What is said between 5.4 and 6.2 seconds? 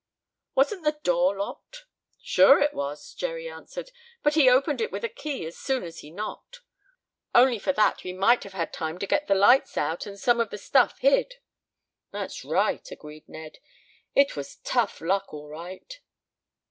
as soon as he